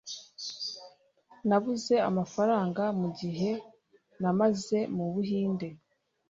Nabuze 1.47 1.95
amafaranga 2.09 2.83
mugihe 2.99 3.51
namaze 4.21 4.79
mu 4.95 5.05
Buhinde 5.13 5.67